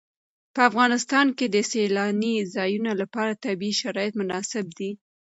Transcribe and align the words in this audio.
په 0.53 0.61
افغانستان 0.69 1.27
کې 1.37 1.45
د 1.49 1.57
سیلانی 1.71 2.35
ځایونه 2.55 2.91
لپاره 3.01 3.39
طبیعي 3.45 3.73
شرایط 3.81 4.13
مناسب 4.21 4.65
دي. 4.77 4.91